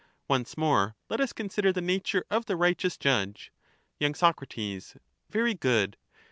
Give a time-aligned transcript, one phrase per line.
[0.27, 3.51] Once more let us consider the nature of the righteous judge.
[3.99, 4.11] y.
[4.13, 4.39] Sac.
[5.29, 5.95] Very good.